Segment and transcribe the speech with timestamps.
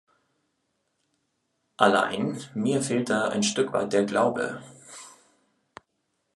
[1.77, 4.63] Allein, mir fehlt da ein Stück weit der Glaube!